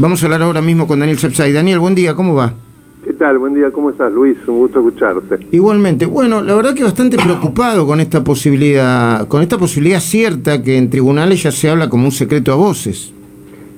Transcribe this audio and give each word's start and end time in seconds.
Vamos 0.00 0.22
a 0.22 0.26
hablar 0.26 0.40
ahora 0.40 0.62
mismo 0.62 0.86
con 0.86 0.98
Daniel 0.98 1.18
Sepsay. 1.18 1.52
Daniel, 1.52 1.78
buen 1.78 1.94
día, 1.94 2.14
¿cómo 2.14 2.34
va? 2.34 2.54
¿Qué 3.04 3.12
tal? 3.12 3.36
Buen 3.36 3.52
día, 3.52 3.70
¿cómo 3.70 3.90
estás, 3.90 4.10
Luis? 4.10 4.34
Un 4.48 4.56
gusto 4.56 4.78
escucharte. 4.78 5.46
Igualmente. 5.50 6.06
Bueno, 6.06 6.40
la 6.40 6.54
verdad 6.54 6.72
que 6.72 6.82
bastante 6.84 7.18
preocupado 7.18 7.86
con 7.86 8.00
esta 8.00 8.24
posibilidad, 8.24 9.28
con 9.28 9.42
esta 9.42 9.58
posibilidad 9.58 10.00
cierta 10.00 10.62
que 10.62 10.78
en 10.78 10.88
tribunales 10.88 11.42
ya 11.42 11.52
se 11.52 11.68
habla 11.68 11.90
como 11.90 12.06
un 12.06 12.12
secreto 12.12 12.50
a 12.50 12.56
voces. 12.56 13.12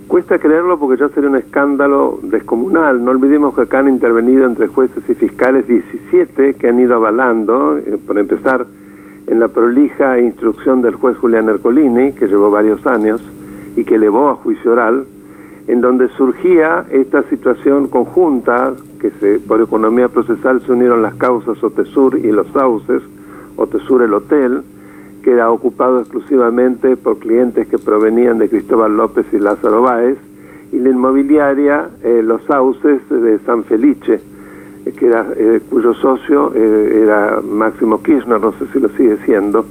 Cuesta 0.06 0.38
creerlo 0.38 0.78
porque 0.78 1.00
ya 1.00 1.08
sería 1.08 1.28
un 1.28 1.34
escándalo 1.34 2.20
descomunal. 2.22 3.04
No 3.04 3.10
olvidemos 3.10 3.56
que 3.56 3.62
acá 3.62 3.80
han 3.80 3.88
intervenido 3.88 4.46
entre 4.46 4.68
jueces 4.68 5.02
y 5.08 5.14
fiscales 5.14 5.66
17 5.66 6.54
que 6.54 6.68
han 6.68 6.78
ido 6.78 6.94
avalando, 6.94 7.78
eh, 7.78 7.98
por 8.06 8.16
empezar, 8.16 8.64
en 9.26 9.40
la 9.40 9.48
prolija 9.48 10.20
instrucción 10.20 10.82
del 10.82 10.94
juez 10.94 11.16
Julián 11.16 11.48
Ercolini, 11.48 12.12
que 12.12 12.28
llevó 12.28 12.48
varios 12.48 12.86
años 12.86 13.20
y 13.74 13.82
que 13.82 13.96
elevó 13.96 14.28
a 14.28 14.36
juicio 14.36 14.70
oral, 14.70 15.04
en 15.68 15.80
donde 15.80 16.08
surgía 16.10 16.84
esta 16.90 17.22
situación 17.24 17.88
conjunta, 17.88 18.74
que 19.00 19.10
se, 19.20 19.38
por 19.40 19.60
economía 19.60 20.08
procesal 20.08 20.60
se 20.62 20.72
unieron 20.72 21.02
las 21.02 21.14
causas 21.14 21.62
Otesur 21.62 22.18
y 22.18 22.32
los 22.32 22.46
sauces, 22.48 23.02
Otesur 23.56 24.02
el 24.02 24.14
hotel, 24.14 24.62
que 25.22 25.32
era 25.32 25.50
ocupado 25.50 26.00
exclusivamente 26.00 26.96
por 26.96 27.18
clientes 27.18 27.68
que 27.68 27.78
provenían 27.78 28.38
de 28.38 28.48
Cristóbal 28.48 28.96
López 28.96 29.26
y 29.32 29.38
Lázaro 29.38 29.82
Báez, 29.82 30.18
y 30.72 30.78
la 30.78 30.88
inmobiliaria 30.88 31.90
eh, 32.02 32.22
Los 32.24 32.42
Sauces 32.44 33.00
de 33.08 33.38
San 33.40 33.62
Felice, 33.64 34.20
eh, 34.84 34.92
que 34.92 35.10
eh, 35.10 35.60
cuyo 35.70 35.94
socio 35.94 36.52
era 36.54 37.40
Máximo 37.42 38.02
Kirchner, 38.02 38.40
no 38.40 38.52
sé 38.52 38.66
si 38.72 38.80
lo 38.80 38.88
sigue 38.90 39.18
siendo. 39.24 39.64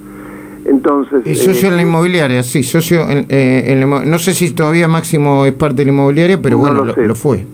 Entonces, 0.65 1.25
y 1.25 1.35
socio 1.35 1.69
en 1.69 1.75
la 1.75 1.81
inmobiliaria, 1.81 2.43
sí, 2.43 2.63
socio 2.63 3.05
en, 3.09 3.89
no 3.89 4.19
sé 4.19 4.33
si 4.33 4.51
todavía 4.51 4.87
Máximo 4.87 5.45
es 5.45 5.53
parte 5.53 5.77
de 5.77 5.85
la 5.85 5.91
inmobiliaria, 5.91 6.41
pero 6.41 6.57
bueno, 6.59 6.85
lo, 6.85 7.15
fue. 7.15 7.45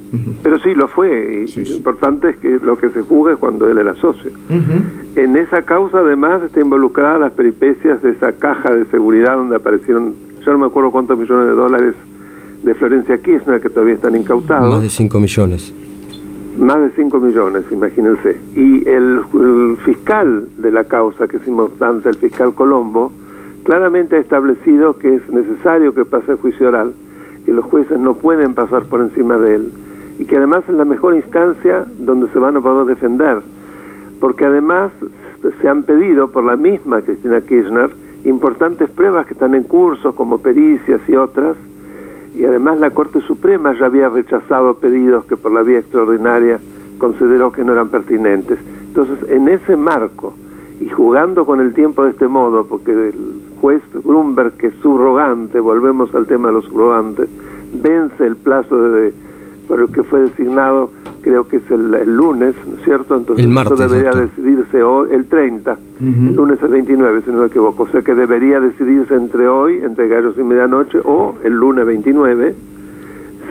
Pero 0.43 0.59
sí, 0.59 0.73
lo 0.73 0.87
fue, 0.87 1.45
y 1.47 1.63
lo 1.63 1.75
importante 1.75 2.31
es 2.31 2.37
que 2.37 2.59
lo 2.61 2.77
que 2.77 2.89
se 2.89 3.01
juzga 3.01 3.33
es 3.33 3.39
cuando 3.39 3.69
él 3.69 3.77
era 3.77 3.95
socio. 3.95 4.31
En 5.15 5.37
esa 5.37 5.61
causa 5.63 5.99
además 5.99 6.43
está 6.43 6.59
involucrada 6.59 7.17
las 7.19 7.31
peripecias 7.31 8.01
de 8.01 8.11
esa 8.11 8.33
caja 8.33 8.73
de 8.73 8.85
seguridad 8.85 9.37
donde 9.37 9.55
aparecieron, 9.55 10.13
yo 10.45 10.51
no 10.51 10.59
me 10.59 10.65
acuerdo 10.67 10.91
cuántos 10.91 11.17
millones 11.17 11.47
de 11.47 11.53
dólares 11.53 11.95
de 12.63 12.75
Florencia 12.75 13.17
Kirchner 13.19 13.61
que 13.61 13.69
todavía 13.69 13.95
están 13.95 14.15
incautados. 14.15 14.69
Más 14.69 14.81
de 14.81 14.89
5 14.89 15.19
millones. 15.19 15.73
Más 16.57 16.81
de 16.81 16.89
5 16.91 17.19
millones, 17.19 17.65
imagínense. 17.71 18.35
Y 18.55 18.87
el, 18.89 19.21
fiscal 19.85 20.47
de 20.57 20.71
la 20.71 20.85
causa, 20.85 21.27
que 21.27 21.37
es 21.37 21.47
importante, 21.47 22.09
el 22.09 22.15
fiscal 22.15 22.53
Colombo, 22.55 23.11
claramente 23.63 24.15
ha 24.15 24.19
establecido 24.19 24.97
que 24.97 25.15
es 25.15 25.29
necesario 25.29 25.93
que 25.93 26.03
pase 26.03 26.31
el 26.31 26.37
juicio 26.37 26.69
oral, 26.69 26.93
que 27.45 27.53
los 27.53 27.65
jueces 27.65 27.99
no 27.99 28.15
pueden 28.15 28.55
pasar 28.55 28.85
por 28.85 29.01
encima 29.01 29.37
de 29.37 29.55
él, 29.55 29.71
y 30.17 30.25
que 30.25 30.37
además 30.37 30.63
es 30.67 30.73
la 30.73 30.85
mejor 30.85 31.15
instancia 31.15 31.85
donde 31.99 32.27
se 32.29 32.39
van 32.39 32.57
a 32.57 32.61
poder 32.61 32.87
defender, 32.87 33.41
porque 34.19 34.45
además 34.45 34.91
se 35.61 35.69
han 35.69 35.83
pedido 35.83 36.31
por 36.31 36.43
la 36.43 36.55
misma 36.55 37.01
Cristina 37.01 37.39
Kirchner 37.41 37.91
importantes 38.25 38.89
pruebas 38.89 39.27
que 39.27 39.33
están 39.33 39.53
en 39.53 39.63
curso, 39.63 40.15
como 40.15 40.39
pericias 40.39 41.01
y 41.07 41.15
otras, 41.15 41.55
y 42.37 42.45
además 42.45 42.79
la 42.79 42.91
Corte 42.91 43.19
Suprema 43.21 43.73
ya 43.73 43.87
había 43.87 44.09
rechazado 44.09 44.75
pedidos 44.75 45.25
que 45.25 45.37
por 45.37 45.51
la 45.51 45.63
vía 45.63 45.79
extraordinaria 45.79 46.59
consideró 46.99 47.51
que 47.51 47.63
no 47.63 47.73
eran 47.73 47.89
pertinentes. 47.89 48.59
Entonces, 48.87 49.17
en 49.29 49.47
ese 49.47 49.75
marco, 49.75 50.35
y 50.79 50.87
jugando 50.89 51.45
con 51.45 51.59
el 51.59 51.73
tiempo 51.73 52.03
de 52.03 52.11
este 52.11 52.27
modo, 52.27 52.65
porque 52.67 52.91
el 52.91 53.13
juez 53.59 53.81
Grunberg, 54.03 54.53
que 54.53 54.67
es 54.67 54.75
subrogante, 54.81 55.59
volvemos 55.59 56.13
al 56.13 56.27
tema 56.27 56.49
de 56.49 56.53
los 56.55 56.65
subrogantes, 56.65 57.27
vence 57.73 58.25
el 58.25 58.35
plazo 58.35 58.81
de, 58.91 59.13
por 59.67 59.79
el 59.79 59.91
que 59.91 60.03
fue 60.03 60.21
designado 60.21 60.91
creo 61.27 61.45
que 61.45 61.57
es 61.57 61.71
el, 61.71 62.15
lunes, 62.15 62.55
¿no 62.65 62.77
es 62.77 62.83
cierto? 62.85 63.17
Entonces 63.17 63.45
el 63.45 63.51
martes, 63.51 63.77
debería 63.77 64.11
decidirse 64.11 64.81
hoy, 64.81 65.09
el 65.11 65.25
30, 65.25 65.77
el 65.99 66.35
lunes 66.35 66.57
el 66.61 66.69
29, 66.69 67.21
si 67.25 67.31
no 67.31 67.39
me 67.39 67.47
equivoco. 67.47 67.83
O 67.83 67.87
sea 67.89 68.01
que 68.01 68.15
debería 68.15 68.61
decidirse 68.61 69.13
entre 69.13 69.47
hoy, 69.47 69.79
entre 69.83 70.07
gallos 70.07 70.35
y 70.37 70.43
medianoche, 70.43 70.99
o 71.03 71.35
el 71.43 71.53
lunes 71.53 71.85
29, 71.85 72.55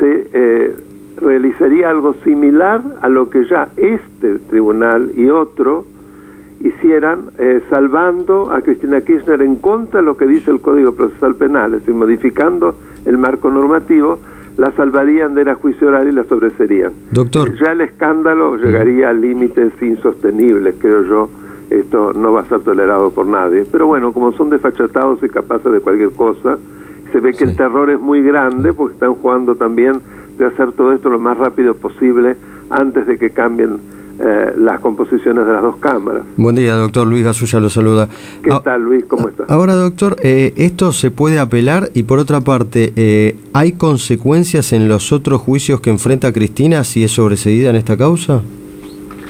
se 0.00 0.28
eh, 0.32 0.76
realizaría 1.20 1.91
algo 1.91 2.15
similar 2.25 2.82
a 3.03 3.09
lo 3.10 3.28
que 3.28 3.44
ya 3.44 3.69
este 3.76 4.38
tribunal 4.38 5.12
y 5.15 5.28
otro 5.28 5.84
hicieran, 6.60 7.31
eh, 7.38 7.60
salvando 7.69 8.50
a 8.50 8.62
Cristina 8.62 9.03
Kirchner 9.03 9.42
en 9.42 9.56
contra 9.56 10.00
de 10.00 10.06
lo 10.06 10.16
que 10.16 10.26
dice 10.26 10.50
el 10.50 10.60
Código 10.60 10.92
Procesal 10.92 11.34
Penal, 11.34 11.75
es 11.75 11.81
decir, 11.81 11.94
modificando 11.94 12.75
el 13.04 13.19
marco 13.19 13.50
normativo 13.50 14.19
la 14.56 14.72
salvarían 14.72 15.34
de 15.34 15.44
la 15.44 15.54
juicio 15.54 15.88
oral 15.88 16.08
y 16.08 16.12
la 16.12 16.24
sobreserían. 16.24 16.92
Doctor. 17.10 17.54
Ya 17.58 17.72
el 17.72 17.82
escándalo 17.82 18.56
llegaría 18.56 19.10
a 19.10 19.12
límites 19.12 19.72
insostenibles, 19.80 20.74
creo 20.78 21.04
yo. 21.04 21.30
Esto 21.68 22.12
no 22.12 22.32
va 22.32 22.42
a 22.42 22.44
ser 22.46 22.60
tolerado 22.60 23.10
por 23.10 23.26
nadie. 23.26 23.66
Pero 23.70 23.86
bueno, 23.86 24.12
como 24.12 24.32
son 24.32 24.50
desfachatados 24.50 25.22
y 25.22 25.28
capaces 25.28 25.72
de 25.72 25.80
cualquier 25.80 26.12
cosa, 26.12 26.58
se 27.12 27.20
ve 27.20 27.32
que 27.32 27.44
el 27.44 27.56
terror 27.56 27.90
es 27.90 28.00
muy 28.00 28.22
grande 28.22 28.72
porque 28.72 28.94
están 28.94 29.14
jugando 29.14 29.56
también 29.56 30.00
de 30.38 30.46
hacer 30.46 30.72
todo 30.72 30.92
esto 30.92 31.10
lo 31.10 31.18
más 31.18 31.36
rápido 31.36 31.74
posible 31.74 32.36
antes 32.70 33.06
de 33.06 33.18
que 33.18 33.30
cambien 33.30 33.78
eh, 34.19 34.54
las 34.56 34.81
composiciones 34.81 35.47
de 35.47 35.53
las 35.53 35.62
dos 35.62 35.77
cámaras. 35.77 36.22
Buen 36.37 36.56
día, 36.56 36.75
doctor 36.75 37.06
Luis 37.06 37.22
Gasulla 37.25 37.60
lo 37.60 37.69
saluda. 37.69 38.09
¿Qué 38.43 38.50
ah, 38.50 38.60
tal, 38.65 38.82
Luis? 38.82 39.04
¿Cómo 39.04 39.28
estás? 39.28 39.50
Ahora, 39.50 39.75
doctor, 39.75 40.16
eh, 40.22 40.54
esto 40.56 40.93
se 40.93 41.10
puede 41.10 41.38
apelar 41.38 41.91
y 41.93 42.04
por 42.04 42.19
otra 42.19 42.41
parte, 42.41 42.93
eh, 42.97 43.37
¿hay 43.53 43.72
consecuencias 43.72 44.72
en 44.72 44.88
los 44.88 45.12
otros 45.12 45.41
juicios 45.43 45.81
que 45.81 45.91
enfrenta 45.91 46.32
Cristina 46.32 46.82
si 46.84 47.04
es 47.04 47.10
sobreseída 47.12 47.71
en 47.71 47.77
esta 47.77 47.97
causa? 47.97 48.41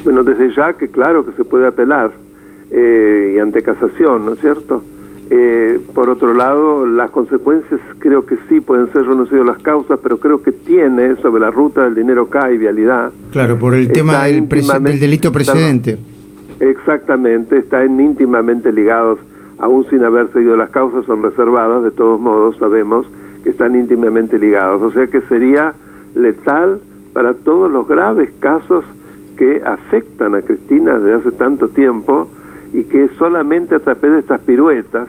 Bueno, 0.05 0.23
desde 0.23 0.55
ya 0.55 0.75
que 0.75 0.89
claro 0.89 1.27
que 1.27 1.33
se 1.33 1.45
puede 1.45 1.67
apelar 1.67 2.13
y 2.71 3.39
ante 3.39 3.63
casación, 3.63 4.27
¿no 4.27 4.33
es 4.35 4.41
cierto? 4.41 4.83
Eh, 5.28 5.81
por 5.92 6.09
otro 6.09 6.34
lado, 6.34 6.87
las 6.87 7.10
consecuencias 7.10 7.81
creo 7.98 8.26
que 8.26 8.37
sí 8.48 8.60
pueden 8.60 8.92
ser, 8.92 9.04
yo 9.04 9.14
no 9.14 9.26
sé 9.26 9.42
las 9.42 9.59
causas, 9.59 9.98
pero 10.00 10.19
creo 10.19 10.41
que 10.41 10.53
tiene 10.53 11.16
sobre 11.16 11.41
la 11.41 11.50
ruta 11.50 11.84
del 11.84 11.97
dinero 11.97 12.28
K 12.28 12.53
y 12.53 12.59
vialidad. 12.59 13.10
Claro, 13.32 13.59
por 13.59 13.75
el 13.75 13.91
tema 13.91 14.25
del, 14.25 14.48
delito 15.00 15.32
precedente. 15.32 15.98
exactamente, 16.60 17.59
están 17.59 17.98
íntimamente 17.98 18.72
ligados, 18.72 19.19
aún 19.59 19.84
sin 19.91 20.04
haber 20.04 20.32
seguido 20.32 20.56
las 20.56 20.70
causas, 20.70 21.04
son 21.06 21.22
reservadas, 21.22 21.82
de 21.82 21.91
todos 21.91 22.20
modos 22.20 22.56
sabemos 22.58 23.06
que 23.43 23.50
están 23.50 23.75
íntimamente 23.75 24.38
ligados. 24.38 24.81
O 24.82 24.93
sea 24.93 25.08
que 25.08 25.20
sería 25.22 25.75
letal 26.14 26.81
para 27.12 27.34
todos 27.34 27.70
los 27.70 27.88
graves 27.88 28.31
casos 28.41 28.84
que 29.37 29.62
afectan 29.64 30.34
a 30.34 30.43
Cristina 30.43 30.98
desde 30.98 31.14
hace 31.14 31.32
tanto 31.32 31.69
tiempo 31.69 32.28
y 32.72 32.84
que 32.84 33.08
solamente 33.19 33.75
a 33.75 33.78
través 33.81 34.12
de 34.12 34.19
estas 34.19 34.41
piruetas, 34.41 35.08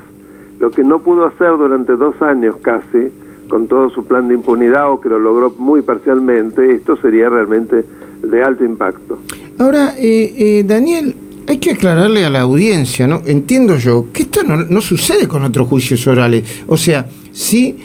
lo 0.59 0.71
que 0.71 0.83
no 0.83 0.99
pudo 0.99 1.25
hacer 1.25 1.49
durante 1.57 1.95
dos 1.95 2.21
años 2.21 2.55
casi, 2.61 3.11
con 3.49 3.67
todo 3.67 3.89
su 3.89 4.05
plan 4.05 4.27
de 4.27 4.33
impunidad 4.33 4.91
o 4.91 4.99
que 4.99 5.09
lo 5.09 5.19
logró 5.19 5.53
muy 5.57 5.81
parcialmente, 5.81 6.73
esto 6.73 6.97
sería 6.97 7.29
realmente 7.29 7.85
de 8.21 8.43
alto 8.43 8.65
impacto. 8.65 9.19
Ahora, 9.59 9.93
eh, 9.97 10.33
eh, 10.37 10.63
Daniel, 10.65 11.15
hay 11.47 11.57
que 11.59 11.71
aclararle 11.71 12.25
a 12.25 12.29
la 12.29 12.41
audiencia, 12.41 13.07
¿no? 13.07 13.21
Entiendo 13.25 13.77
yo 13.77 14.07
que 14.11 14.23
esto 14.23 14.41
no, 14.43 14.81
sucede 14.81 15.27
con 15.27 15.43
otros 15.43 15.67
juicios 15.67 16.05
orales. 16.07 16.63
O 16.67 16.75
sea, 16.75 17.07
sí 17.31 17.77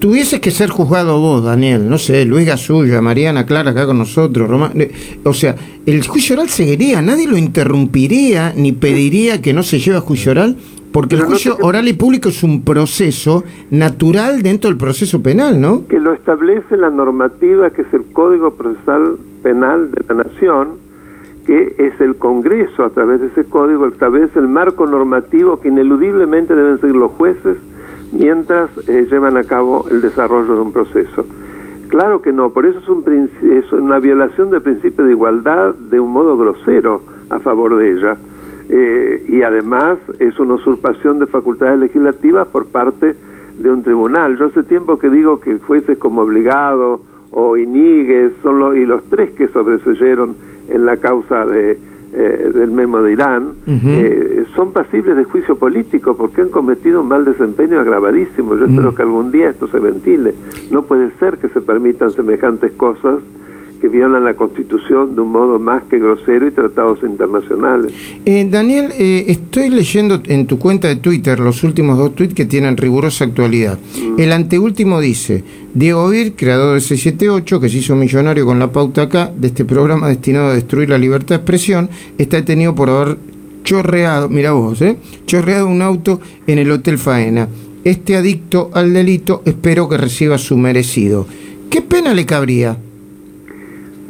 tuvieses 0.00 0.40
que 0.40 0.50
ser 0.50 0.70
juzgado 0.70 1.20
vos, 1.20 1.44
Daniel, 1.44 1.88
no 1.88 1.98
sé, 1.98 2.24
Luis 2.24 2.46
Gasulla, 2.46 3.00
Mariana 3.00 3.46
Clara 3.46 3.70
acá 3.70 3.86
con 3.86 3.96
nosotros, 3.96 4.48
Román, 4.48 4.78
eh, 4.78 4.90
o 5.24 5.32
sea, 5.32 5.56
el 5.86 6.06
juicio 6.06 6.34
oral 6.34 6.50
seguiría, 6.50 7.00
nadie 7.00 7.26
lo 7.26 7.38
interrumpiría 7.38 8.52
ni 8.54 8.72
pediría 8.72 9.40
que 9.40 9.54
no 9.54 9.62
se 9.62 9.78
lleve 9.78 9.96
a 9.96 10.00
juicio 10.02 10.32
oral, 10.32 10.56
porque 10.96 11.16
el 11.16 11.24
juicio 11.24 11.58
oral 11.60 11.88
y 11.88 11.92
público 11.92 12.30
es 12.30 12.42
un 12.42 12.64
proceso 12.64 13.44
natural 13.70 14.40
dentro 14.40 14.70
del 14.70 14.78
proceso 14.78 15.22
penal, 15.22 15.60
¿no? 15.60 15.86
Que 15.88 16.00
lo 16.00 16.14
establece 16.14 16.74
la 16.78 16.88
normativa 16.88 17.68
que 17.68 17.82
es 17.82 17.92
el 17.92 18.04
Código 18.14 18.52
Procesal 18.52 19.18
Penal 19.42 19.90
de 19.90 20.02
la 20.08 20.24
Nación, 20.24 20.78
que 21.44 21.74
es 21.76 22.00
el 22.00 22.16
Congreso 22.16 22.82
a 22.82 22.88
través 22.88 23.20
de 23.20 23.26
ese 23.26 23.44
código 23.44 23.86
establece 23.88 24.38
el 24.38 24.48
marco 24.48 24.86
normativo 24.86 25.60
que 25.60 25.68
ineludiblemente 25.68 26.54
deben 26.54 26.80
seguir 26.80 26.96
los 26.96 27.10
jueces, 27.10 27.58
mientras 28.12 28.70
eh, 28.88 29.06
llevan 29.10 29.36
a 29.36 29.44
cabo 29.44 29.84
el 29.90 30.00
desarrollo 30.00 30.54
de 30.54 30.60
un 30.62 30.72
proceso. 30.72 31.26
Claro 31.88 32.22
que 32.22 32.32
no, 32.32 32.54
por 32.54 32.64
eso 32.64 32.78
es, 32.78 32.88
un, 32.88 33.30
es 33.42 33.70
una 33.70 33.98
violación 33.98 34.48
del 34.48 34.62
principio 34.62 35.04
de 35.04 35.10
igualdad 35.10 35.74
de 35.74 36.00
un 36.00 36.10
modo 36.10 36.38
grosero 36.38 37.02
a 37.28 37.38
favor 37.38 37.76
de 37.76 37.92
ella. 37.92 38.16
Eh, 38.68 39.24
y 39.28 39.42
además 39.42 39.98
es 40.18 40.38
una 40.38 40.54
usurpación 40.54 41.18
de 41.18 41.26
facultades 41.26 41.78
legislativas 41.78 42.48
por 42.48 42.66
parte 42.66 43.14
de 43.58 43.70
un 43.70 43.82
tribunal. 43.82 44.36
Yo 44.38 44.46
hace 44.46 44.62
tiempo 44.62 44.98
que 44.98 45.08
digo 45.08 45.40
que 45.40 45.58
jueces 45.58 45.98
como 45.98 46.22
Obligado 46.22 47.00
o 47.30 47.56
Iníguez 47.56 48.32
son 48.42 48.58
los, 48.58 48.76
y 48.76 48.84
los 48.84 49.04
tres 49.04 49.30
que 49.32 49.48
sobreseyeron 49.48 50.36
en 50.68 50.84
la 50.84 50.96
causa 50.96 51.46
de 51.46 51.78
eh, 52.12 52.50
del 52.54 52.70
memo 52.70 53.02
de 53.02 53.12
Irán, 53.12 53.56
eh, 53.66 54.46
son 54.54 54.72
pasibles 54.72 55.16
de 55.16 55.24
juicio 55.24 55.56
político 55.56 56.16
porque 56.16 56.40
han 56.40 56.48
cometido 56.48 57.02
un 57.02 57.08
mal 57.08 57.26
desempeño 57.26 57.78
agravadísimo. 57.78 58.56
Yo 58.56 58.64
espero 58.64 58.94
que 58.94 59.02
algún 59.02 59.30
día 59.30 59.50
esto 59.50 59.68
se 59.68 59.78
ventile. 59.78 60.32
No 60.70 60.82
puede 60.82 61.10
ser 61.18 61.36
que 61.36 61.48
se 61.48 61.60
permitan 61.60 62.12
semejantes 62.12 62.72
cosas 62.72 63.18
que 63.76 63.88
violan 63.88 64.24
la 64.24 64.34
Constitución 64.34 65.14
de 65.14 65.20
un 65.20 65.32
modo 65.32 65.58
más 65.58 65.84
que 65.84 65.98
grosero 65.98 66.46
y 66.46 66.50
tratados 66.50 67.00
internacionales. 67.02 67.92
Eh, 68.24 68.46
Daniel, 68.50 68.92
eh, 68.98 69.24
estoy 69.28 69.70
leyendo 69.70 70.20
en 70.26 70.46
tu 70.46 70.58
cuenta 70.58 70.88
de 70.88 70.96
Twitter 70.96 71.38
los 71.40 71.62
últimos 71.64 71.98
dos 71.98 72.14
tweets 72.14 72.34
que 72.34 72.44
tienen 72.44 72.76
rigurosa 72.76 73.24
actualidad. 73.24 73.78
Mm. 73.78 74.20
El 74.20 74.32
anteúltimo 74.32 75.00
dice, 75.00 75.44
Diego 75.74 76.12
Ir, 76.12 76.34
creador 76.34 76.74
de 76.74 76.80
678, 76.80 77.60
que 77.60 77.68
se 77.68 77.78
hizo 77.78 77.96
millonario 77.96 78.46
con 78.46 78.58
la 78.58 78.72
pauta 78.72 79.02
acá, 79.02 79.30
de 79.36 79.48
este 79.48 79.64
programa 79.64 80.08
destinado 80.08 80.48
a 80.48 80.54
destruir 80.54 80.90
la 80.90 80.98
libertad 80.98 81.36
de 81.36 81.36
expresión, 81.36 81.90
está 82.18 82.36
detenido 82.36 82.74
por 82.74 82.90
haber 82.90 83.18
chorreado, 83.62 84.28
mira 84.28 84.52
vos, 84.52 84.80
eh, 84.80 84.96
chorreado 85.26 85.66
un 85.66 85.82
auto 85.82 86.20
en 86.46 86.58
el 86.58 86.70
Hotel 86.70 86.98
Faena. 86.98 87.48
Este 87.84 88.16
adicto 88.16 88.70
al 88.72 88.92
delito 88.92 89.42
espero 89.44 89.88
que 89.88 89.96
reciba 89.96 90.38
su 90.38 90.56
merecido. 90.56 91.26
¿Qué 91.70 91.82
pena 91.82 92.14
le 92.14 92.26
cabría? 92.26 92.78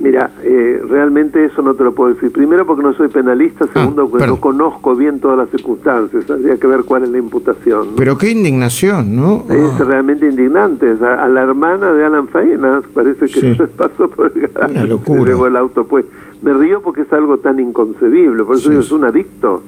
Mira, 0.07 0.31
eh, 0.49 0.81
realmente 0.89 1.45
eso 1.45 1.61
no 1.61 1.75
te 1.75 1.83
lo 1.83 1.93
puedo 1.93 2.15
decir. 2.15 2.31
Primero 2.31 2.65
porque 2.65 2.85
no 2.85 2.95
soy 2.95 3.09
penalista, 3.09 3.65
ah, 3.65 3.71
segundo 3.73 4.09
porque 4.09 4.29
no 4.29 4.41
conozco 4.41 4.95
bien 4.95 5.19
todas 5.19 5.39
las 5.39 5.51
circunstancias. 5.51 6.31
Habría 6.31 6.57
que 6.57 6.69
ver 6.69 6.85
cuál 6.85 7.03
es 7.03 7.11
la 7.11 7.19
imputación. 7.19 7.89
Pero 7.97 8.17
qué 8.17 8.31
indignación, 8.31 9.17
¿no? 9.17 9.45
Es 9.51 9.81
ah. 9.81 9.85
realmente 9.85 10.29
indignante. 10.29 10.95
A, 11.03 11.27
la 11.27 11.43
hermana 11.43 11.93
de 11.93 12.05
Alan 12.05 12.29
Faena 12.29 12.81
parece 12.95 13.27
que 13.27 13.55
se 13.57 13.67
pasó 13.67 14.09
por 14.09 14.33
el 14.37 14.89
locura. 14.89 15.33
el 15.49 15.57
auto 15.57 15.85
pues. 15.85 16.05
Me 16.43 16.53
río 16.53 16.83
porque 16.83 17.01
es 17.01 17.13
algo 17.15 17.39
tan 17.39 17.59
inconcebible, 17.59 18.45
por 18.45 18.57
eso 18.57 18.71
es 18.71 18.93
un 18.93 19.05
adicto. 19.05 19.63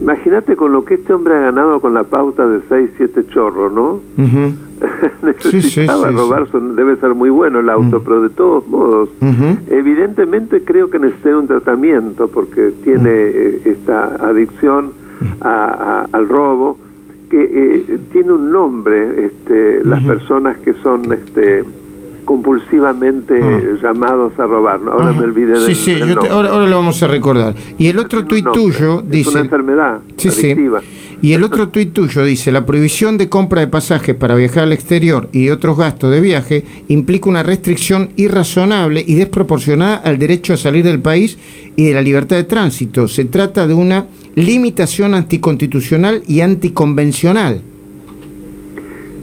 Imagínate 0.00 0.56
con 0.56 0.72
lo 0.72 0.84
que 0.84 0.94
este 0.94 1.14
hombre 1.14 1.36
ha 1.36 1.40
ganado 1.40 1.80
con 1.80 1.94
la 1.94 2.02
pauta 2.02 2.48
de 2.48 2.60
6, 2.68 2.90
7 2.96 3.26
chorros, 3.28 3.72
¿no? 3.72 4.00
necesitaba 5.22 6.10
robar, 6.10 6.50
debe 6.50 6.96
ser 6.96 7.14
muy 7.14 7.30
bueno 7.30 7.60
el 7.60 7.68
auto, 7.68 8.02
pero 8.02 8.22
de 8.22 8.30
todos 8.30 8.66
modos, 8.68 9.08
evidentemente 9.68 10.09
creo 10.64 10.90
que 10.90 10.98
necesita 10.98 11.36
un 11.38 11.46
tratamiento 11.46 12.28
porque 12.28 12.72
tiene 12.84 13.10
eh, 13.10 13.62
esta 13.64 14.16
adicción 14.26 14.92
al 15.40 16.28
robo 16.28 16.78
que 17.30 17.42
eh, 17.42 17.98
tiene 18.12 18.32
un 18.32 18.50
nombre, 18.50 19.26
este, 19.26 19.84
las 19.84 20.02
personas 20.02 20.58
que 20.58 20.74
son 20.82 21.12
este, 21.12 21.64
compulsivamente 22.24 23.40
llamados 23.82 24.38
a 24.38 24.46
robar. 24.46 24.80
Ahora 24.90 25.12
me 25.12 25.24
olvidé 25.24 25.58
de 25.58 25.66
Sí, 25.66 25.74
sí, 25.74 26.00
ahora, 26.30 26.66
lo 26.66 26.76
vamos 26.76 27.02
a 27.02 27.06
recordar. 27.06 27.54
Y 27.78 27.88
el 27.88 27.98
otro 27.98 28.24
tuit 28.24 28.46
tuyo 28.52 29.02
dice... 29.02 29.30
Es 29.30 29.34
una 29.34 29.44
enfermedad 29.44 30.00
sí, 30.16 30.30
Sí. 30.30 30.56
Y 31.22 31.34
el 31.34 31.44
otro 31.44 31.68
tuit 31.68 31.92
tuyo 31.92 32.24
dice, 32.24 32.50
la 32.50 32.64
prohibición 32.64 33.18
de 33.18 33.28
compra 33.28 33.60
de 33.60 33.66
pasajes 33.66 34.14
para 34.14 34.34
viajar 34.34 34.62
al 34.62 34.72
exterior 34.72 35.28
y 35.32 35.50
otros 35.50 35.76
gastos 35.76 36.10
de 36.10 36.20
viaje 36.20 36.64
implica 36.88 37.28
una 37.28 37.42
restricción 37.42 38.08
irrazonable 38.16 39.04
y 39.06 39.16
desproporcionada 39.16 39.96
al 39.96 40.18
derecho 40.18 40.54
a 40.54 40.56
salir 40.56 40.82
del 40.82 41.02
país 41.02 41.38
y 41.76 41.88
de 41.88 41.94
la 41.94 42.00
libertad 42.00 42.36
de 42.36 42.44
tránsito. 42.44 43.06
Se 43.06 43.26
trata 43.26 43.66
de 43.66 43.74
una 43.74 44.06
limitación 44.34 45.12
anticonstitucional 45.12 46.22
y 46.26 46.40
anticonvencional. 46.40 47.60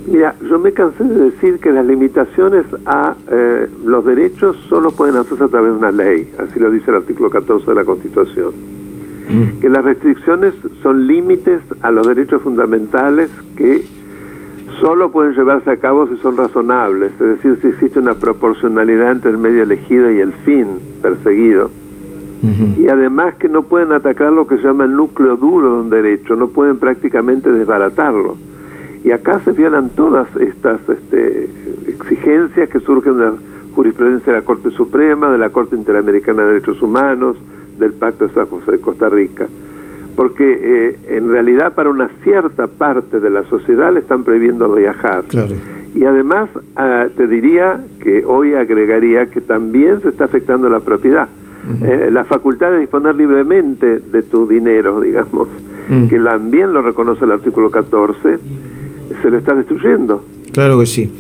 Mira, 0.06 0.36
yo 0.48 0.60
me 0.60 0.72
cansé 0.74 1.04
de 1.04 1.32
decir 1.32 1.60
que 1.60 1.72
las 1.72 1.86
limitaciones 1.86 2.66
a 2.86 3.16
eh, 3.30 3.68
los 3.84 4.06
derechos 4.06 4.56
solo 4.70 4.92
pueden 4.92 5.16
hacerse 5.16 5.44
a 5.44 5.48
través 5.48 5.72
de 5.72 5.78
una 5.80 5.92
ley, 5.92 6.30
así 6.38 6.60
lo 6.60 6.70
dice 6.70 6.92
el 6.92 6.98
artículo 6.98 7.32
14 7.32 7.66
de 7.66 7.76
la 7.76 7.84
Constitución. 7.84 8.54
Mm. 9.30 9.60
que 9.60 9.70
las 9.70 9.84
restricciones 9.84 10.54
son 10.82 11.06
límites 11.06 11.62
a 11.82 11.92
los 11.92 12.08
derechos 12.08 12.42
fundamentales 12.42 13.30
que 13.58 13.84
solo 14.80 15.12
pueden 15.12 15.34
llevarse 15.34 15.70
a 15.70 15.78
cabo 15.78 16.08
si 16.08 16.16
son 16.18 16.38
razonables, 16.38 17.12
es 17.14 17.20
decir, 17.20 17.58
si 17.62 17.68
existe 17.68 18.00
una 18.00 18.14
proporcionalidad 18.14 19.12
entre 19.12 19.32
el 19.32 19.38
medio 19.38 19.64
elegido 19.64 20.12
y 20.12 20.20
el 20.20 20.32
fin 20.46 20.68
perseguido. 21.02 21.70
Y 22.78 22.88
además 22.88 23.34
que 23.36 23.50
no 23.50 23.64
pueden 23.64 23.92
atacar 23.92 24.32
lo 24.32 24.46
que 24.46 24.58
se 24.58 24.64
llama 24.64 24.86
el 24.86 24.96
núcleo 24.96 25.36
duro 25.36 25.74
de 25.74 25.82
un 25.82 25.90
derecho, 25.90 26.36
no 26.36 26.50
pueden 26.50 26.78
prácticamente 26.78 27.52
desbaratarlo. 27.52 28.38
Y 29.04 29.12
acá 29.12 29.42
se 29.44 29.52
violan 29.52 29.90
todas 29.90 30.28
estas 30.38 30.80
este, 30.88 31.50
exigencias 31.88 32.70
que 32.70 32.80
surgen 32.80 33.18
de 33.18 33.26
la 33.26 33.34
jurisprudencia 33.74 34.32
de 34.32 34.40
la 34.40 34.46
Corte 34.46 34.70
Suprema, 34.70 35.32
de 35.32 35.40
la 35.40 35.50
Corte 35.50 35.76
Interamericana 35.76 36.44
de 36.44 36.54
Derechos 36.54 36.82
Humanos, 36.82 37.38
del 37.78 37.94
Pacto 37.94 38.28
de 38.28 38.34
San 38.34 38.48
José 38.48 38.72
de 38.72 38.80
Costa 38.80 39.10
Rica. 39.10 39.48
Porque 40.16 40.60
eh, 40.62 41.00
en 41.10 41.30
realidad 41.30 41.74
para 41.74 41.90
una 41.90 42.10
cierta 42.24 42.68
parte 42.68 43.20
de 43.20 43.30
la 43.30 43.44
sociedad 43.46 43.94
le 43.94 44.00
están 44.00 44.24
prohibiendo 44.24 44.74
viajar. 44.74 45.24
Y 45.94 46.06
además 46.06 46.50
ah, 46.76 47.08
te 47.16 47.28
diría 47.28 47.84
que 48.02 48.26
hoy 48.26 48.54
agregaría 48.54 49.28
que 49.28 49.42
también 49.42 50.02
se 50.02 50.10
está 50.10 50.26
afectando 50.26 50.70
la 50.70 50.80
propiedad. 50.80 51.28
Eh, 51.84 52.10
la 52.12 52.24
facultad 52.24 52.72
de 52.72 52.80
disponer 52.80 53.16
libremente 53.16 54.00
de 54.00 54.24
tu 54.24 54.48
dinero, 54.48 55.02
digamos, 55.02 55.48
mm. 55.90 56.08
que 56.08 56.20
también 56.20 56.74
lo 56.74 56.82
reconoce 56.82 57.26
el 57.26 57.32
artículo 57.32 57.70
14, 57.70 58.40
se 59.22 59.30
lo 59.30 59.38
está 59.38 59.54
destruyendo. 59.54 60.24
Claro 60.54 60.80
que 60.80 60.86
sí. 60.86 61.12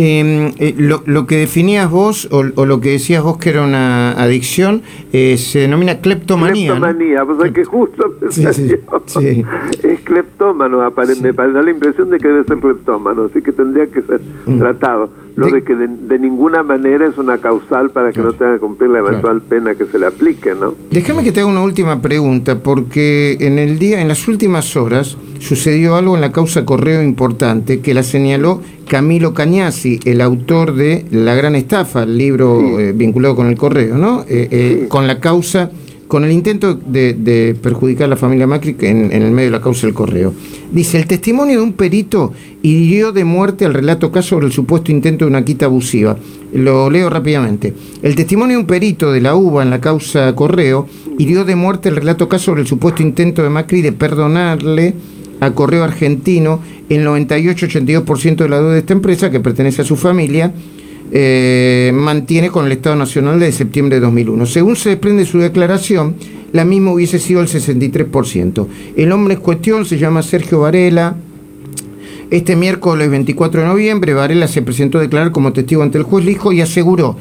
Em, 0.00 0.52
eh, 0.60 0.76
lo, 0.78 1.26
que 1.26 1.38
definías 1.38 1.90
vos 1.90 2.28
o, 2.30 2.44
lo 2.44 2.80
que 2.80 2.90
decías 2.90 3.20
vos 3.20 3.36
que 3.36 3.50
era 3.50 3.64
una 3.64 4.12
adicción 4.12 4.82
eh, 5.12 5.36
se 5.36 5.58
denomina 5.58 5.98
cleptomanía. 5.98 6.70
Cleptomanía, 6.70 7.24
pues 7.24 7.50
que 7.50 7.64
justo 7.64 8.14
es 8.22 10.00
cleptómano, 10.04 10.78
me 11.20 11.32
da 11.32 11.62
la 11.62 11.70
impresión 11.72 12.10
de 12.10 12.18
que 12.18 12.28
debe 12.28 12.44
ser 12.44 12.58
cleptómano, 12.58 13.24
así 13.24 13.42
que 13.42 13.50
tendría 13.50 13.88
que 13.88 14.02
ser 14.02 14.20
mm. 14.46 14.58
tratado. 14.60 15.10
Lo 15.34 15.46
de, 15.46 15.62
que 15.62 15.76
de, 15.76 16.18
ninguna 16.18 16.64
manera 16.64 17.06
es 17.06 17.16
una 17.16 17.38
causal 17.38 17.90
para 17.90 18.12
que 18.12 18.20
no 18.20 18.32
tenga 18.32 18.54
que 18.54 18.58
cumplir 18.58 18.90
la 18.90 18.98
eventual 18.98 19.40
pena 19.40 19.76
que 19.76 19.86
se 19.86 19.96
le 19.96 20.06
aplique, 20.06 20.52
¿no? 20.52 20.74
Déjame 20.90 21.22
que 21.22 21.30
te 21.30 21.38
haga 21.38 21.48
una 21.48 21.62
última 21.62 22.02
pregunta, 22.02 22.60
porque 22.60 23.36
en 23.38 23.60
el 23.60 23.78
día, 23.78 24.00
en 24.00 24.08
las 24.08 24.26
últimas 24.26 24.76
horas, 24.76 25.16
sucedió 25.38 25.94
algo 25.94 26.16
en 26.16 26.22
la 26.22 26.32
causa 26.32 26.64
Correo 26.64 27.04
importante 27.04 27.80
que 27.80 27.94
la 27.94 28.02
señaló 28.02 28.62
Camilo 28.88 29.32
Cañasi, 29.34 29.87
el 30.04 30.20
autor 30.20 30.74
de 30.74 31.04
La 31.10 31.34
Gran 31.34 31.54
Estafa, 31.54 32.02
el 32.02 32.16
libro 32.16 32.78
eh, 32.78 32.92
vinculado 32.92 33.36
con 33.36 33.48
el 33.48 33.56
Correo, 33.56 33.96
¿no? 33.96 34.22
Eh, 34.28 34.48
eh, 34.50 34.86
con 34.88 35.06
la 35.06 35.20
causa 35.20 35.70
con 36.08 36.24
el 36.24 36.32
intento 36.32 36.74
de, 36.74 37.54
perjudicar 37.62 38.06
a 38.06 38.08
la 38.08 38.16
familia 38.16 38.46
Macri 38.46 38.74
en, 38.80 39.12
el 39.12 39.30
medio 39.30 39.50
de 39.50 39.58
la 39.58 39.60
causa 39.60 39.86
del 39.86 39.94
correo. 39.94 40.32
Dice, 40.72 40.96
el 40.98 41.06
testimonio 41.06 41.58
de 41.58 41.62
un 41.62 41.74
perito 41.74 42.32
hirió 42.62 43.12
de 43.12 43.24
muerte 43.24 43.66
al 43.66 43.74
relato 43.74 44.10
caso 44.10 44.30
sobre 44.30 44.46
el 44.46 44.52
supuesto 44.52 44.90
intento 44.90 45.26
de 45.26 45.30
una 45.30 45.44
quita 45.44 45.66
abusiva. 45.66 46.16
Lo 46.52 46.88
leo 46.88 47.10
rápidamente. 47.10 47.74
El 48.02 48.14
testimonio 48.14 48.56
de 48.56 48.62
un 48.62 48.66
perito 48.66 49.12
de 49.12 49.20
la 49.20 49.34
UBA 49.34 49.62
en 49.62 49.70
la 49.70 49.80
causa 49.80 50.34
correo 50.34 50.88
hirió 51.18 51.44
de 51.44 51.56
muerte 51.56 51.90
el 51.90 51.96
relato 51.96 52.26
caso 52.26 52.46
sobre 52.46 52.62
el 52.62 52.66
supuesto 52.66 53.02
intento 53.02 53.42
de 53.42 53.50
Macri 53.50 53.82
de 53.82 53.92
perdonarle 53.92 54.94
a 55.40 55.50
Correo 55.52 55.84
Argentino 55.84 56.60
el 56.88 57.06
98-82% 57.06 58.36
de 58.36 58.48
la 58.48 58.58
deuda 58.58 58.72
de 58.72 58.78
esta 58.80 58.92
empresa 58.92 59.30
que 59.30 59.40
pertenece 59.40 59.82
a 59.82 59.84
su 59.84 59.96
familia 59.96 60.52
eh, 61.10 61.90
mantiene 61.94 62.50
con 62.50 62.66
el 62.66 62.72
Estado 62.72 62.96
Nacional 62.96 63.40
de 63.40 63.50
septiembre 63.50 63.96
de 63.96 64.02
2001. 64.02 64.44
Según 64.46 64.76
se 64.76 64.90
desprende 64.90 65.24
su 65.24 65.38
declaración, 65.38 66.16
la 66.52 66.64
misma 66.64 66.92
hubiese 66.92 67.18
sido 67.18 67.40
el 67.40 67.48
63%. 67.48 68.66
El 68.96 69.12
hombre 69.12 69.34
en 69.34 69.40
cuestión 69.40 69.86
se 69.86 69.98
llama 69.98 70.22
Sergio 70.22 70.60
Varela. 70.60 71.16
Este 72.30 72.56
miércoles 72.56 73.08
24 73.08 73.62
de 73.62 73.66
noviembre, 73.66 74.12
Varela 74.12 74.48
se 74.48 74.60
presentó 74.60 74.98
a 74.98 75.00
declarar 75.00 75.32
como 75.32 75.54
testigo 75.54 75.82
ante 75.82 75.96
el 75.96 76.04
juez 76.04 76.26
Lijo 76.26 76.52
y 76.52 76.60
aseguró 76.60 77.16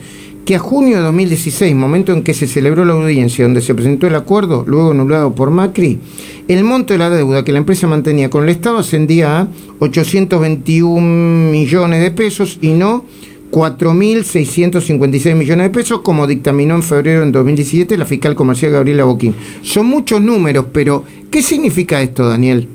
que 0.47 0.55
a 0.55 0.59
junio 0.59 0.95
de 0.95 1.03
2016, 1.03 1.75
momento 1.75 2.13
en 2.13 2.23
que 2.23 2.33
se 2.33 2.47
celebró 2.47 2.85
la 2.85 2.93
audiencia 2.93 3.43
donde 3.43 3.59
se 3.59 3.75
presentó 3.75 4.07
el 4.07 4.15
acuerdo, 4.15 4.63
luego 4.65 4.91
anulado 4.91 5.35
por 5.35 5.51
Macri, 5.51 5.99
el 6.47 6.63
monto 6.63 6.93
de 6.93 6.99
la 6.99 7.09
deuda 7.09 7.43
que 7.43 7.51
la 7.51 7.57
empresa 7.57 7.85
mantenía 7.85 8.29
con 8.29 8.43
el 8.43 8.49
Estado 8.49 8.77
ascendía 8.77 9.41
a 9.41 9.47
821 9.79 11.51
millones 11.51 12.01
de 12.01 12.11
pesos 12.11 12.59
y 12.61 12.69
no 12.69 13.03
4.656 13.51 15.35
millones 15.35 15.67
de 15.67 15.69
pesos, 15.69 15.99
como 15.99 16.25
dictaminó 16.25 16.75
en 16.75 16.83
febrero 16.83 17.25
de 17.25 17.31
2017 17.31 17.97
la 17.97 18.05
fiscal 18.05 18.33
comercial 18.33 18.71
Gabriela 18.71 19.03
Boquín. 19.03 19.35
Son 19.63 19.85
muchos 19.85 20.21
números, 20.21 20.67
pero 20.71 21.03
¿qué 21.29 21.41
significa 21.41 22.01
esto, 22.01 22.25
Daniel? 22.25 22.69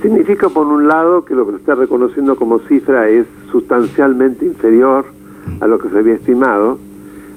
Significa, 0.00 0.48
por 0.48 0.68
un 0.68 0.86
lado, 0.86 1.24
que 1.24 1.34
lo 1.34 1.44
que 1.44 1.54
se 1.54 1.58
está 1.58 1.74
reconociendo 1.74 2.36
como 2.36 2.60
cifra 2.68 3.08
es 3.08 3.26
sustancialmente 3.50 4.46
inferior 4.46 5.13
a 5.60 5.66
lo 5.66 5.78
que 5.78 5.88
se 5.88 5.98
había 5.98 6.14
estimado, 6.14 6.78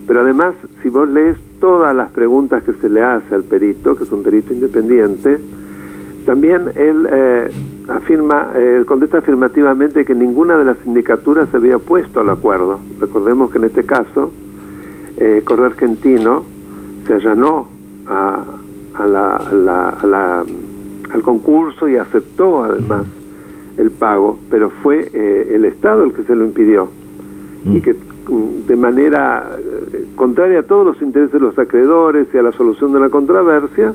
pero 0.07 0.21
además, 0.21 0.53
si 0.81 0.89
vos 0.89 1.07
lees 1.09 1.37
todas 1.59 1.95
las 1.95 2.09
preguntas 2.11 2.63
que 2.63 2.73
se 2.73 2.89
le 2.89 3.01
hace 3.01 3.35
al 3.35 3.43
perito, 3.43 3.95
que 3.95 4.03
es 4.05 4.11
un 4.11 4.23
perito 4.23 4.53
independiente, 4.53 5.39
también 6.25 6.63
él 6.75 7.07
eh, 7.11 7.51
afirma, 7.87 8.51
eh, 8.55 8.83
contesta 8.85 9.19
afirmativamente 9.19 10.03
que 10.05 10.13
ninguna 10.13 10.57
de 10.57 10.65
las 10.65 10.77
sindicaturas 10.83 11.47
se 11.49 11.57
había 11.57 11.77
opuesto 11.77 12.19
al 12.19 12.29
acuerdo. 12.29 12.79
Recordemos 12.99 13.49
que 13.51 13.57
en 13.59 13.63
este 13.65 13.83
caso, 13.85 14.31
eh, 15.17 15.41
Correo 15.45 15.65
Argentino 15.67 16.43
se 17.07 17.13
allanó 17.13 17.67
a, 18.07 18.43
a 18.95 19.07
la, 19.07 19.35
a 19.37 19.53
la- 19.53 19.89
a 19.89 20.05
la- 20.07 20.45
al 21.13 21.21
concurso 21.21 21.87
y 21.87 21.95
aceptó 21.95 22.63
además 22.65 23.05
el 23.77 23.91
pago, 23.91 24.37
pero 24.49 24.69
fue 24.83 25.09
eh, 25.13 25.51
el 25.55 25.63
Estado 25.65 26.03
el 26.03 26.11
que 26.13 26.23
se 26.23 26.35
lo 26.35 26.43
impidió 26.43 26.89
y 27.65 27.79
que 27.79 27.93
mm, 27.93 27.97
de 28.29 28.75
manera 28.75 29.57
eh, 29.57 30.05
contraria 30.15 30.59
a 30.59 30.63
todos 30.63 30.85
los 30.85 31.01
intereses 31.01 31.31
de 31.33 31.39
los 31.39 31.57
acreedores 31.57 32.27
y 32.33 32.37
a 32.37 32.43
la 32.43 32.51
solución 32.51 32.93
de 32.93 32.99
la 32.99 33.09
controversia, 33.09 33.93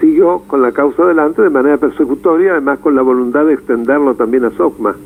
siguió 0.00 0.40
con 0.46 0.62
la 0.62 0.72
causa 0.72 1.04
adelante 1.04 1.42
de 1.42 1.50
manera 1.50 1.76
persecutoria, 1.76 2.52
además 2.52 2.80
con 2.80 2.94
la 2.94 3.02
voluntad 3.02 3.46
de 3.46 3.54
extenderlo 3.54 4.14
también 4.14 4.44
a 4.44 4.50
SOCMA, 4.50 4.96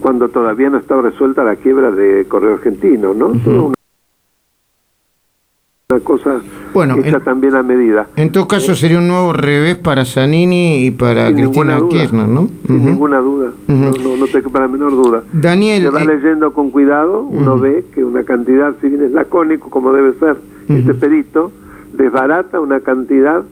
cuando 0.00 0.28
todavía 0.28 0.70
no 0.70 0.78
estaba 0.78 1.02
resuelta 1.02 1.44
la 1.44 1.56
quiebra 1.56 1.90
de 1.90 2.24
Correo 2.26 2.54
Argentino, 2.54 3.12
¿no? 3.14 3.32
Una 5.94 6.04
cosa 6.04 6.40
Bueno, 6.72 6.96
hecha 6.98 7.16
en- 7.18 7.24
también 7.24 7.54
a 7.54 7.62
medida. 7.62 8.08
En 8.16 8.32
todo 8.32 8.48
caso 8.48 8.74
sería 8.74 8.98
un 8.98 9.06
nuevo 9.08 9.32
revés 9.32 9.76
para 9.76 10.04
Zanini 10.04 10.86
y 10.86 10.90
para 10.90 11.28
Sin 11.28 11.36
Cristina 11.36 11.46
ninguna 11.46 11.78
duda. 11.78 11.88
Kirchner, 11.90 12.28
¿no? 12.28 12.48
Sin 12.66 12.76
Ujú. 12.76 12.88
ninguna 12.88 13.18
duda, 13.20 13.52
no, 13.68 13.90
no, 13.92 14.16
no 14.16 14.26
te 14.26 14.42
quepa 14.42 14.60
la 14.60 14.68
menor 14.68 14.90
duda. 14.92 15.22
Daniel, 15.32 15.82
Se 15.84 15.90
va 15.90 16.02
eh, 16.02 16.06
leyendo 16.06 16.52
con 16.52 16.70
cuidado, 16.70 17.22
uno 17.22 17.58
ve 17.58 17.84
que 17.94 18.04
una 18.04 18.24
cantidad, 18.24 18.74
si 18.80 18.88
bien 18.88 19.02
es 19.04 19.12
lacónico, 19.12 19.70
como 19.70 19.92
debe 19.92 20.14
ser 20.18 20.36
este 20.68 20.94
perito, 20.94 21.52
desbarata 21.92 22.60
una 22.60 22.80
cantidad 22.80 23.42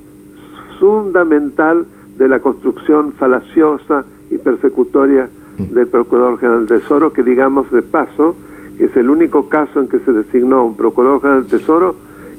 fundamental 0.80 1.84
de 2.18 2.28
la 2.28 2.40
construcción 2.40 3.12
falaciosa 3.12 4.04
y 4.30 4.38
persecutoria 4.38 5.28
del 5.58 5.86
Procurador 5.86 6.38
General 6.40 6.66
del 6.66 6.80
Tesoro, 6.80 7.12
que 7.12 7.22
digamos 7.22 7.70
de 7.70 7.82
paso, 7.82 8.34
es 8.78 8.96
el 8.96 9.10
único 9.10 9.48
caso 9.48 9.80
en 9.80 9.88
que 9.88 9.98
se 10.00 10.12
designó 10.12 10.64
un 10.64 10.76
Procurador 10.76 11.20
General 11.20 11.46
del 11.46 11.60
Tesoro 11.60 11.94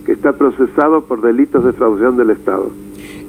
que 0.05 0.13
está 0.13 0.33
procesado 0.33 1.03
por 1.03 1.21
delitos 1.21 1.63
de 1.63 1.73
fraude 1.73 2.11
del 2.11 2.29
Estado. 2.31 2.71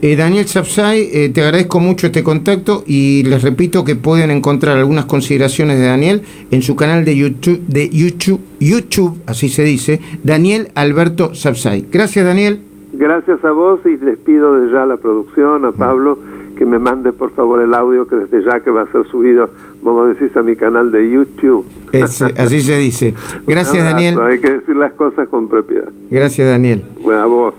eh, 0.03 0.17
Daniel 0.17 0.47
Sapsay, 0.47 1.09
eh, 1.13 1.29
te 1.31 1.43
agradezco 1.43 1.81
mucho 1.81 2.09
este 2.09 2.23
contacto 2.23 2.83
y 2.87 3.23
les 3.25 3.43
repito 3.43 3.85
que 3.85 3.97
pueden 3.97 4.31
encontrar 4.31 4.77
algunas 4.77 5.07
consideraciones 5.07 5.79
de 5.79 5.87
Daniel 5.87 6.23
en 6.51 6.63
su 6.63 6.77
canal 6.77 7.05
de 7.05 7.17
YouTube, 7.17 7.61
de 7.67 7.89
YouTube, 7.89 8.41
YouTube 8.61 9.19
así 9.27 9.49
se 9.49 9.63
dice, 9.63 10.01
Daniel 10.23 10.69
Alberto 10.75 11.35
Sapsay. 11.35 11.87
Gracias, 11.91 12.25
Daniel. 12.27 12.61
Gracias 12.93 13.45
a 13.45 13.51
vos 13.51 13.81
y 13.87 13.97
les 13.97 14.19
pido 14.19 14.61
de 14.61 14.71
ya 14.73 14.83
a 14.83 14.87
la 14.87 14.97
producción, 14.97 15.65
a 15.65 15.73
Pablo, 15.73 16.19
que 16.57 16.65
me 16.65 16.79
mande 16.79 17.13
por 17.13 17.33
favor 17.33 17.61
el 17.61 17.75
audio 17.75 18.07
que 18.07 18.17
desde 18.17 18.45
ya 18.45 18.61
que 18.61 18.71
va 18.71 18.83
a 18.83 18.93
ser 18.93 19.07
subido, 19.09 19.51
como 19.85 20.07
decís, 20.07 20.35
a 20.37 20.43
mi 20.43 20.57
canal 20.57 20.91
de 20.91 21.11
YouTube. 21.11 21.67
Es, 21.93 22.23
eh, 22.23 22.35
así 22.39 22.63
se 22.63 22.79
dice. 22.79 23.15
Gracias, 23.47 23.77
abrazo, 23.77 23.95
Daniel. 23.95 24.19
Hay 24.21 24.41
que 24.41 24.51
decir 24.51 24.75
las 24.75 24.93
cosas 24.95 25.29
con 25.29 25.49
propiedad. 25.49 25.89
Gracias, 26.11 26.49
Daniel. 26.49 26.83
Bueno, 27.03 27.21
a 27.21 27.27
vos. 27.27 27.55